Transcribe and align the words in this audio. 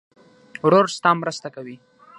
ورور 0.65 0.85
ستا 0.97 1.11
مرسته 1.21 1.47
کوي. 1.55 1.75